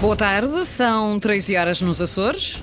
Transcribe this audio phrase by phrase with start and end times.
[0.00, 2.62] Boa tarde, são 13 horas nos Açores.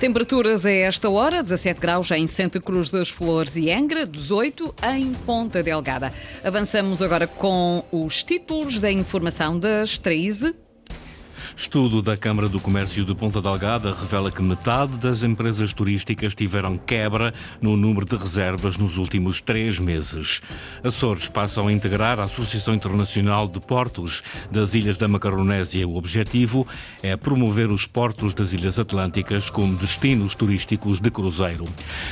[0.00, 5.12] Temperaturas a esta hora, 17 graus em Santa Cruz das Flores e Angra, 18 em
[5.12, 6.14] Ponta Delgada.
[6.42, 10.54] Avançamos agora com os títulos da informação das 13
[11.56, 16.76] Estudo da Câmara do Comércio de Ponta Delgada revela que metade das empresas turísticas tiveram
[16.76, 20.40] quebra no número de reservas nos últimos três meses.
[20.82, 25.86] Açores passam a integrar a Associação Internacional de Portos das Ilhas da Macaronésia.
[25.86, 26.66] O objetivo
[27.02, 31.64] é promover os portos das Ilhas Atlânticas como destinos turísticos de cruzeiro.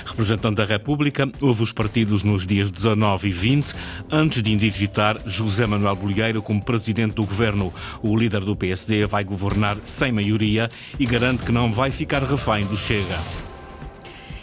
[0.04, 3.74] Representante da República, houve os partidos nos dias 19 e 20,
[4.10, 7.72] antes de indigitar José Manuel Bolheiro como presidente do governo.
[8.02, 12.64] O líder do PSD vai governar sem maioria e garante que não vai ficar refém
[12.66, 13.18] do Chega.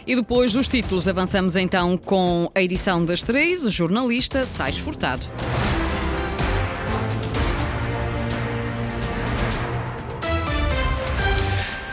[0.05, 5.25] E depois dos títulos, avançamos então com a edição das três, o jornalista Sais Furtado.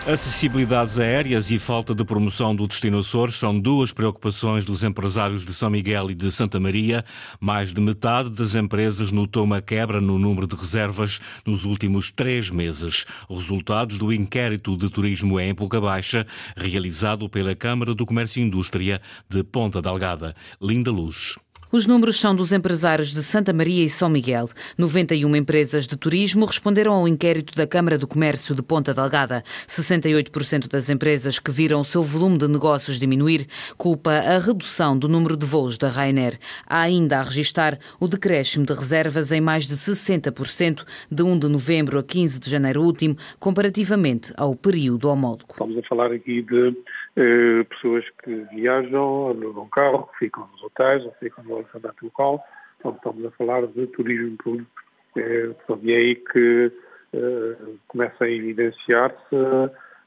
[0.06, 5.52] Acessibilidades aéreas e falta de promoção do destino Açores são duas preocupações dos empresários de
[5.52, 7.04] São Miguel e de Santa Maria.
[7.38, 12.48] Mais de metade das empresas notou uma quebra no número de reservas nos últimos três
[12.48, 13.04] meses.
[13.28, 19.02] Resultados do inquérito de turismo em época baixa, realizado pela Câmara do Comércio e Indústria
[19.28, 20.34] de Ponta Delgada.
[20.60, 21.34] Linda Luz.
[21.72, 24.50] Os números são dos empresários de Santa Maria e São Miguel.
[24.76, 29.44] 91 empresas de turismo responderam ao inquérito da Câmara do Comércio de Ponta Delgada.
[29.68, 33.46] 68% das empresas que viram o seu volume de negócios diminuir
[33.78, 36.40] culpa a redução do número de voos da Ryanair.
[36.66, 41.46] Há ainda a registar o decréscimo de reservas em mais de 60% de 1 de
[41.46, 45.46] novembro a 15 de janeiro último, comparativamente ao período homólogo.
[45.52, 46.74] Estamos a falar aqui de
[47.20, 52.44] eh, pessoas que viajam, alugam carro, ficam nos hotéis ou ficam no alojamento local.
[52.78, 54.70] Então, estamos a falar de turismo público.
[55.16, 55.50] Eh,
[55.82, 56.72] e é aí que
[57.12, 57.56] eh,
[57.88, 59.36] começa a evidenciar-se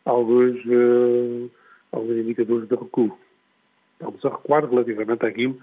[0.05, 0.57] alguns,
[1.91, 3.17] alguns indicadores de recuo.
[4.03, 5.53] Estamos a recuar relativamente àquilo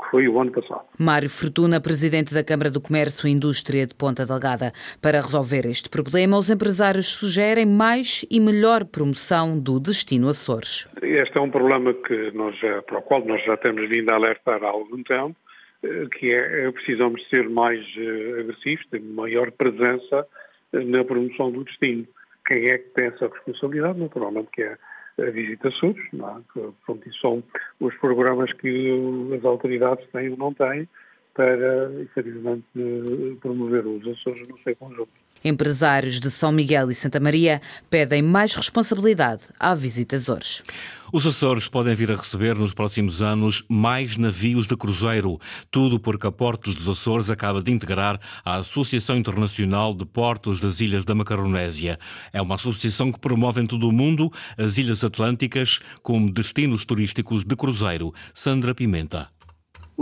[0.00, 0.82] que foi o ano passado.
[0.98, 4.72] Mário Fortuna, presidente da Câmara do Comércio e Indústria de Ponta Delgada.
[5.00, 10.88] Para resolver este problema, os empresários sugerem mais e melhor promoção do destino Açores.
[11.02, 14.62] Este é um problema que nós para o qual nós já temos vindo a alertar
[14.64, 15.36] há algum tempo,
[15.82, 20.26] eh, que é, é precisamos ser mais eh, agressivos, ter maior presença
[20.72, 22.06] eh, na promoção do destino.
[22.46, 23.98] Quem é que tem essa responsabilidade?
[23.98, 24.76] Naturalmente que é
[25.18, 26.40] a Visita SUS, não é?
[26.52, 27.42] que, são
[27.80, 28.90] os programas que
[29.36, 30.88] as autoridades têm ou não têm
[31.34, 32.66] para, efetivamente,
[33.40, 35.19] promover os Açores no seu conjunto.
[35.44, 40.62] Empresários de São Miguel e Santa Maria pedem mais responsabilidade à Visita Açores.
[41.12, 46.26] Os Açores podem vir a receber nos próximos anos mais navios de cruzeiro, tudo porque
[46.26, 51.14] a Portos dos Açores acaba de integrar a Associação Internacional de Portos das Ilhas da
[51.14, 51.98] Macaronésia.
[52.32, 57.42] É uma associação que promove em todo o mundo as Ilhas Atlânticas como destinos turísticos
[57.42, 58.14] de cruzeiro.
[58.32, 59.28] Sandra Pimenta.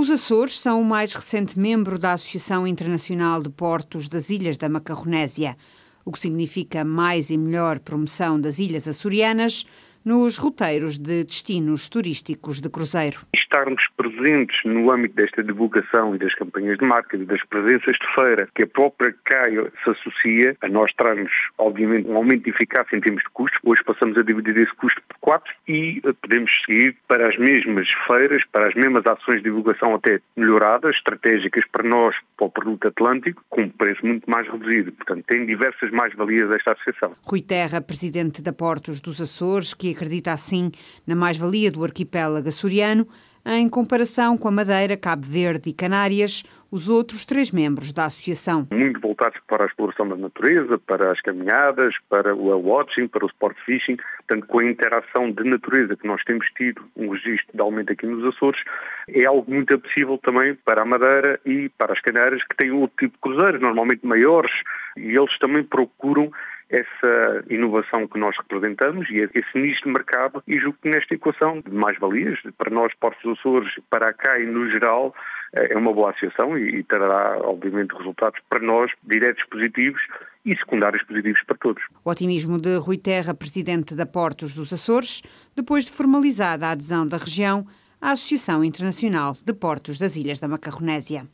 [0.00, 4.68] Os Açores são o mais recente membro da Associação Internacional de Portos das Ilhas da
[4.68, 5.56] Macarronésia,
[6.04, 9.66] o que significa mais e melhor promoção das ilhas açorianas,
[10.04, 13.20] nos roteiros de destinos turísticos de cruzeiro.
[13.34, 18.48] Estarmos presentes no âmbito desta divulgação e das campanhas de marketing, das presenças de feira,
[18.54, 23.00] que a própria CAI se associa, a nós traz-nos, obviamente, um aumento de eficácia em
[23.00, 23.58] termos de custos.
[23.64, 27.88] Hoje passamos a dividir esse custo por quatro e eh, podemos seguir para as mesmas
[28.06, 32.88] feiras, para as mesmas ações de divulgação até melhoradas, estratégicas para nós, para o produto
[32.88, 34.92] atlântico, com um preço muito mais reduzido.
[34.92, 37.14] Portanto, tem diversas mais-valias esta associação.
[37.22, 40.70] Rui Terra, presidente da Portos dos Açores, que acredita assim
[41.06, 43.06] na mais-valia do arquipélago açoriano,
[43.46, 48.66] em comparação com a Madeira, Cabo Verde e Canárias, os outros três membros da associação.
[48.70, 53.28] Muito voltados para a exploração da natureza, para as caminhadas, para o watching, para o
[53.28, 57.60] sport fishing, portanto, com a interação de natureza que nós temos tido, um registro de
[57.60, 58.60] aumento aqui nos Açores,
[59.08, 62.96] é algo muito apetecível também para a Madeira e para as Canárias, que têm outro
[62.98, 64.52] tipo de cruzeiros, normalmente maiores,
[64.98, 66.30] e eles também procuram
[66.68, 71.60] essa inovação que nós representamos e esse nicho de mercado e julgo que nesta equação
[71.60, 75.14] de mais-valias, para nós, Portos dos Açores, para a CAI no geral,
[75.54, 80.02] é uma boa associação e terá, obviamente, resultados para nós diretos positivos
[80.44, 81.82] e secundários positivos para todos.
[82.04, 85.22] O otimismo de Rui Terra, presidente da Portos dos Açores,
[85.56, 87.66] depois de formalizada a adesão da região
[88.00, 91.26] à Associação Internacional de Portos das Ilhas da Macarronésia.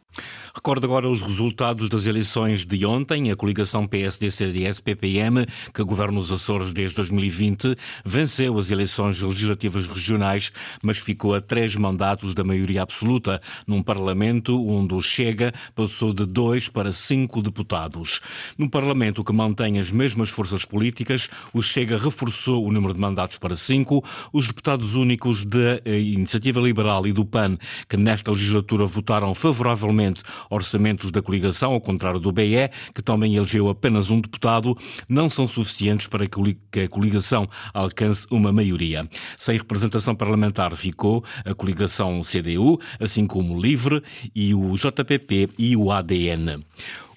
[0.55, 3.31] Recordo agora os resultados das eleições de ontem.
[3.31, 10.99] A coligação PSD-CDS-PPM, que governa os Açores desde 2020, venceu as eleições legislativas regionais, mas
[10.99, 16.69] ficou a três mandatos da maioria absoluta num Parlamento onde o Chega passou de dois
[16.69, 18.21] para cinco deputados.
[18.57, 23.39] No Parlamento que mantém as mesmas forças políticas, o Chega reforçou o número de mandatos
[23.39, 24.05] para cinco.
[24.33, 27.59] Os deputados únicos da Iniciativa Liberal e do PAN,
[27.89, 30.04] que nesta legislatura votaram favoravelmente
[30.51, 34.77] orçamentos da coligação, ao contrário do BE, que também elegeu apenas um deputado,
[35.09, 39.09] não são suficientes para que a coligação alcance uma maioria.
[39.39, 44.03] Sem representação parlamentar ficou a coligação CDU, assim como o LIVRE
[44.35, 46.63] e o JPP e o ADN.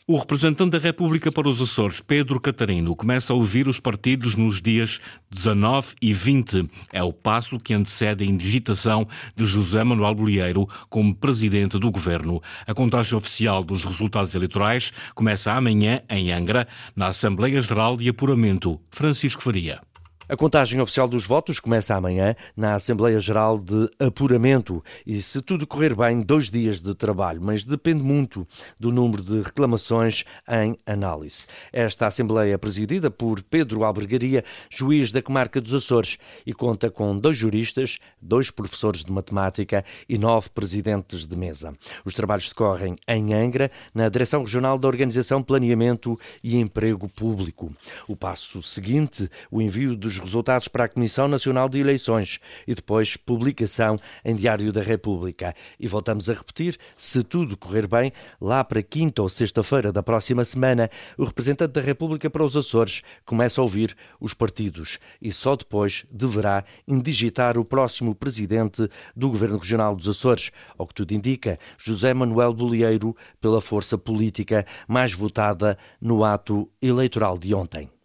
[0.10, 4.62] O representante da República para os Açores, Pedro Catarino, começa a ouvir os partidos nos
[4.62, 6.66] dias 19 e 20.
[6.94, 9.06] É o passo que antecede a indigitação
[9.36, 12.42] de José Manuel Bolieiro como presidente do governo.
[12.66, 18.80] A contagem oficial dos resultados eleitorais começa amanhã em Angra, na Assembleia Geral de Apuramento.
[18.90, 19.82] Francisco Faria.
[20.30, 25.66] A contagem oficial dos votos começa amanhã na Assembleia Geral de Apuramento e, se tudo
[25.66, 28.46] correr bem, dois dias de trabalho, mas depende muito
[28.78, 31.46] do número de reclamações em análise.
[31.72, 37.18] Esta Assembleia é presidida por Pedro Albergaria, juiz da comarca dos Açores, e conta com
[37.18, 41.74] dois juristas, dois professores de matemática e nove presidentes de mesa.
[42.04, 47.74] Os trabalhos decorrem em Angra, na Direção Regional da Organização, Planeamento e Emprego Público.
[48.10, 53.18] O passo seguinte, o envio dos resultados para a Comissão Nacional de Eleições e depois
[53.18, 55.56] publicação em Diário da República.
[55.80, 60.44] E voltamos a repetir, se tudo correr bem, lá para quinta ou sexta-feira da próxima
[60.46, 65.56] semana, o representante da República para os Açores começa a ouvir os partidos e só
[65.56, 71.60] depois deverá indigitar o próximo presidente do Governo Regional dos Açores, ao que tudo indica,
[71.78, 77.97] José Manuel Bolieiro, pela força política mais votada no ato eleitoral de ontem.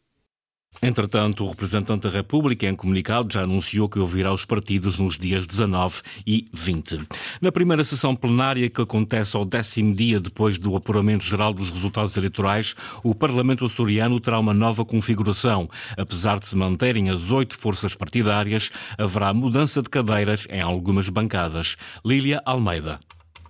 [0.80, 5.46] Entretanto, o representante da República, em comunicado, já anunciou que ouvirá os partidos nos dias
[5.46, 7.06] 19 e 20.
[7.40, 12.16] Na primeira sessão plenária, que acontece ao décimo dia depois do apuramento geral dos resultados
[12.16, 15.70] eleitorais, o Parlamento açoriano terá uma nova configuração.
[15.96, 21.76] Apesar de se manterem as oito forças partidárias, haverá mudança de cadeiras em algumas bancadas.
[22.04, 22.98] Lília Almeida.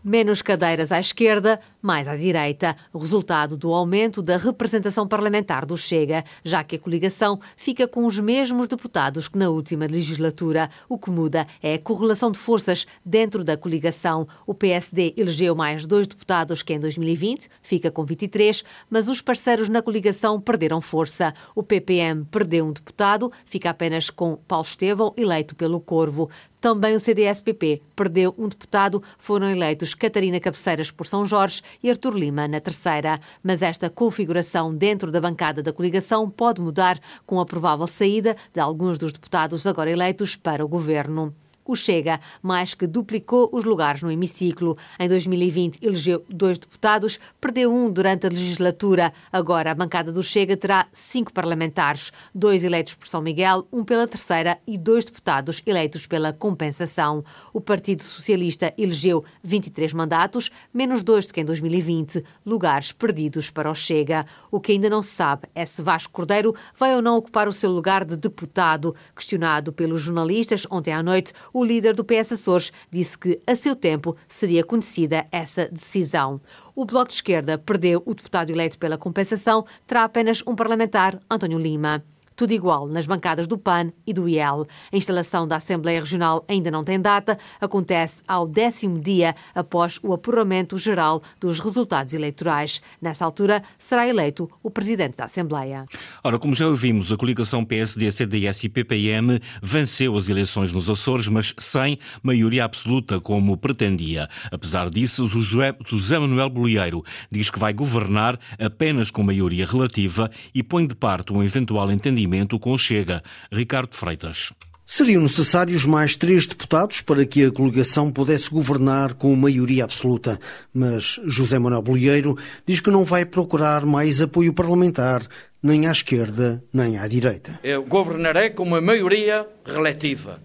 [0.04, 6.24] Menos cadeiras à esquerda, mais à direita, resultado do aumento da representação parlamentar do Chega,
[6.42, 10.68] já que a coligação fica com os mesmos deputados que na última legislatura.
[10.88, 14.26] O que muda é a correlação de forças dentro da coligação.
[14.44, 19.68] O PSD elegeu mais dois deputados que em 2020, fica com 23, mas os parceiros
[19.68, 21.32] na coligação perderam força.
[21.54, 26.28] O PPM perdeu um deputado, fica apenas com Paulo Estevão, eleito pelo Corvo.
[26.62, 32.14] Também o CDS-PP perdeu um deputado, foram eleitos Catarina Cabeceiras por São Jorge e Artur
[32.16, 33.18] Lima na terceira.
[33.42, 38.60] Mas esta configuração dentro da bancada da coligação pode mudar com a provável saída de
[38.60, 41.34] alguns dos deputados agora eleitos para o governo.
[41.64, 44.76] O Chega mais que duplicou os lugares no hemiciclo.
[44.98, 49.12] Em 2020 elegeu dois deputados, perdeu um durante a legislatura.
[49.32, 54.06] Agora a bancada do Chega terá cinco parlamentares, dois eleitos por São Miguel, um pela
[54.06, 57.24] terceira e dois deputados eleitos pela compensação.
[57.52, 63.70] O Partido Socialista elegeu 23 mandatos, menos dois do que em 2020, lugares perdidos para
[63.70, 64.26] o Chega.
[64.50, 67.52] O que ainda não se sabe é se Vasco Cordeiro vai ou não ocupar o
[67.52, 68.94] seu lugar de deputado.
[69.14, 73.76] Questionado pelos jornalistas ontem à noite, o líder do PS Açores disse que, a seu
[73.76, 76.40] tempo, seria conhecida essa decisão.
[76.74, 81.58] O Bloco de Esquerda perdeu o deputado eleito pela compensação, terá apenas um parlamentar, António
[81.58, 82.04] Lima.
[82.42, 84.66] Tudo igual nas bancadas do PAN e do IEL.
[84.92, 90.12] A instalação da Assembleia Regional ainda não tem data, acontece ao décimo dia após o
[90.12, 92.82] apuramento geral dos resultados eleitorais.
[93.00, 95.86] Nessa altura, será eleito o Presidente da Assembleia.
[96.24, 101.28] Ora, como já ouvimos, a coligação PSD, CDS e PPM venceu as eleições nos Açores,
[101.28, 104.28] mas sem maioria absoluta, como pretendia.
[104.50, 110.88] Apesar disso, José Manuel Bolieiro diz que vai governar apenas com maioria relativa e põe
[110.88, 113.22] de parte um eventual entendimento entendimento com Chega.
[113.50, 114.50] Ricardo Freitas.
[114.86, 120.38] Seriam necessários mais três deputados para que a coligação pudesse governar com maioria absoluta,
[120.74, 122.36] mas José Manuel Bolieiro
[122.66, 125.22] diz que não vai procurar mais apoio parlamentar,
[125.62, 127.58] nem à esquerda, nem à direita.
[127.62, 130.40] Eu governarei com uma maioria relativa.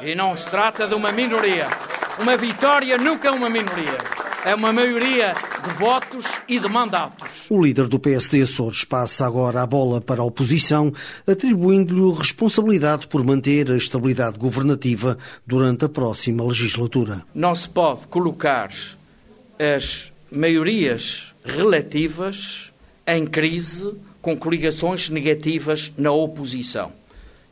[0.00, 1.66] E não se trata de uma minoria.
[2.18, 3.98] Uma vitória nunca é uma minoria
[4.44, 7.19] é uma maioria de votos e de mandatos.
[7.52, 10.92] O líder do PSD Açores passa agora a bola para a oposição,
[11.26, 17.24] atribuindo-lhe responsabilidade por manter a estabilidade governativa durante a próxima legislatura.
[17.34, 18.70] Não se pode colocar
[19.58, 22.72] as maiorias relativas
[23.04, 26.99] em crise com coligações negativas na oposição.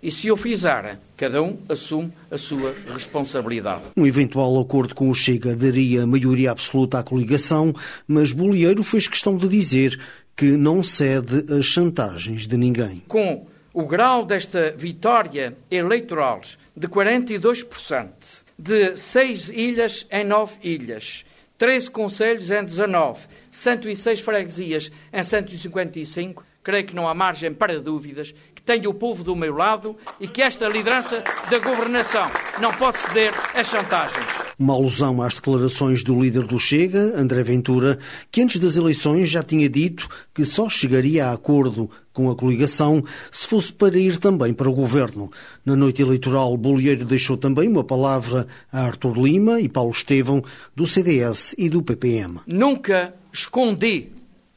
[0.03, 3.85] E se o fizerem, cada um assume a sua responsabilidade.
[3.97, 7.75] Um eventual acordo com o Chega daria maioria absoluta à coligação,
[8.07, 9.99] mas Bolieiro fez questão de dizer
[10.37, 13.03] que não cede às chantagens de ninguém.
[13.09, 16.43] Com o grau desta vitória eleitoral
[16.77, 18.09] de 42%,
[18.57, 21.25] de 6 ilhas em 9 ilhas,
[21.59, 28.35] 13 conselhos em 19, 106 freguesias em 155, creio que não há margem para dúvidas
[28.55, 32.99] que tenho o povo do meu lado e que esta liderança da governação não pode
[32.99, 34.27] ceder a chantagens.
[34.59, 37.99] Uma alusão às declarações do líder do Chega, André Ventura,
[38.31, 43.05] que antes das eleições já tinha dito que só chegaria a acordo com a coligação
[43.31, 45.31] se fosse para ir também para o governo.
[45.65, 50.43] Na noite eleitoral, Bolieiro deixou também uma palavra a Artur Lima e Paulo Estevão,
[50.75, 52.41] do CDS e do PPM.
[52.45, 54.09] Nunca escondi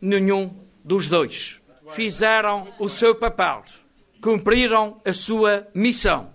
[0.01, 0.49] nenhum
[0.83, 1.60] dos dois.
[1.93, 3.63] Fizeram o seu papel,
[4.21, 6.33] cumpriram a sua missão.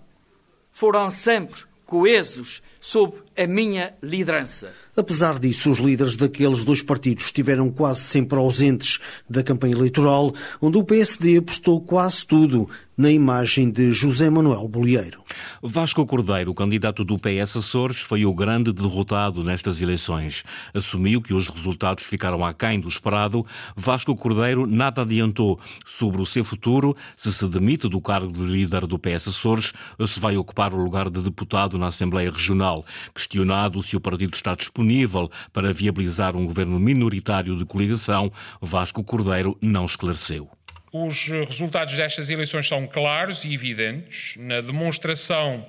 [0.71, 4.71] Foram sempre coesos sob a minha liderança.
[4.95, 10.77] Apesar disso, os líderes daqueles dois partidos estiveram quase sempre ausentes da campanha eleitoral, onde
[10.77, 12.67] o PSD apostou quase tudo
[12.97, 15.21] na imagem de José Manuel Bolieiro.
[15.61, 20.43] Vasco Cordeiro, candidato do PS Açores, foi o grande derrotado nestas eleições.
[20.73, 23.45] Assumiu que os resultados ficaram aquém do esperado.
[23.75, 28.87] Vasco Cordeiro nada adiantou sobre o seu futuro, se se demite do cargo de líder
[28.87, 32.66] do PS Açores ou se vai ocupar o lugar de deputado na Assembleia Regional.
[33.13, 38.31] Questionado se o partido está disponível para viabilizar um governo minoritário de coligação,
[38.61, 40.49] Vasco Cordeiro não esclareceu.
[40.91, 45.67] Os resultados destas eleições são claros e evidentes na demonstração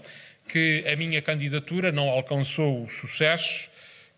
[0.49, 3.69] que a minha candidatura não alcançou o sucesso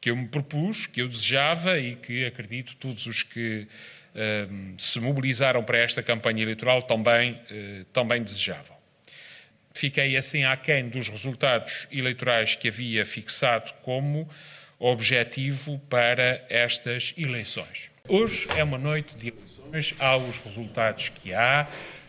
[0.01, 3.67] que eu me propus, que eu desejava e que acredito todos os que
[4.15, 8.80] uh, se mobilizaram para esta campanha eleitoral também, uh, também desejavam.
[9.73, 14.29] Fiquei assim aquém dos resultados eleitorais que havia fixado como
[14.79, 17.91] objetivo para estas eleições.
[18.09, 21.69] Hoje é uma noite de eleições há os resultados que há,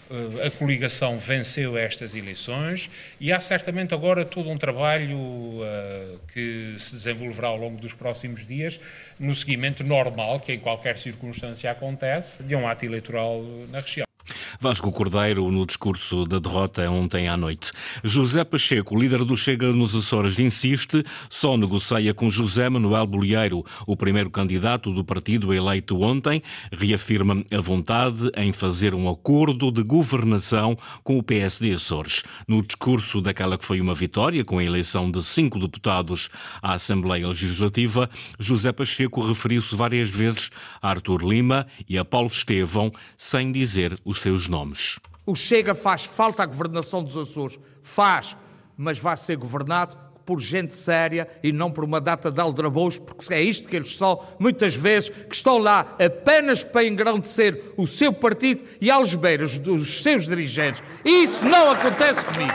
[0.09, 2.89] eh, a coligação venceu estas eleições
[3.19, 8.45] e há certamente agora todo um trabalho uh, que se desenvolverá ao longo dos próximos
[8.45, 8.79] dias
[9.19, 14.10] no seguimento normal que em qualquer circunstância acontece de um ato eleitoral na região.
[14.59, 17.71] Vasco Cordeiro, no discurso da derrota ontem à noite.
[18.03, 23.95] José Pacheco, líder do Chega nos Açores, insiste, só negocia com José Manuel Bolieiro, o
[23.95, 26.41] primeiro candidato do partido eleito ontem,
[26.71, 32.23] reafirma a vontade em fazer um acordo de governação com o PSD Açores.
[32.47, 36.29] No discurso daquela que foi uma vitória, com a eleição de cinco deputados
[36.61, 40.49] à Assembleia Legislativa, José Pacheco referiu-se várias vezes
[40.81, 44.99] a Artur Lima e a Paulo Estevão, sem dizer os seus nomes.
[45.25, 47.59] O Chega faz falta à governação dos Açores.
[47.83, 48.35] Faz,
[48.75, 53.33] mas vai ser governado por gente séria e não por uma data de aldrabouços, porque
[53.33, 58.13] é isto que eles são, muitas vezes, que estão lá apenas para engrandecer o seu
[58.13, 60.81] partido e aos beiras dos seus dirigentes.
[61.03, 62.53] Isso não acontece comigo.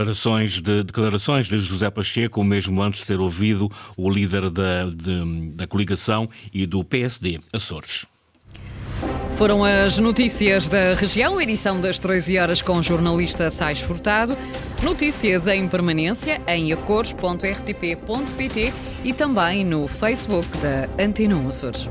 [0.00, 5.50] Declarações de, declarações de José Pacheco, mesmo antes de ser ouvido o líder da, de,
[5.54, 8.06] da coligação e do PSD Açores.
[9.36, 14.36] Foram as notícias da região, edição das 13 horas com o jornalista Sais Furtado.
[14.82, 18.72] Notícias em permanência em acores.rtp.pt
[19.04, 21.88] e também no Facebook da Antena Açores.